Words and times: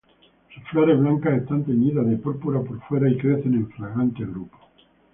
Sus 0.51 0.63
flores 0.69 0.99
blancas 0.99 1.43
están 1.43 1.63
teñidas 1.63 2.07
de 2.07 2.17
púrpura 2.17 2.59
por 2.63 2.79
fuera 2.87 3.07
y 3.07 3.19
crecen 3.19 3.53
en 3.53 3.69
fragantes 3.69 4.27
grupos. 4.27 4.59